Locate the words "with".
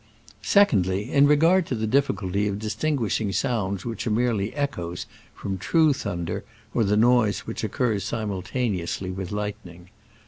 9.11-9.31